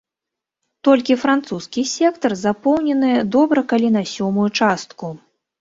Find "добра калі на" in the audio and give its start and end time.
3.37-4.03